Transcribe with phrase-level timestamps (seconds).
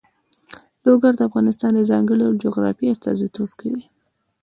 [0.85, 3.83] لوگر د افغانستان د ځانګړي ډول جغرافیه استازیتوب کوي.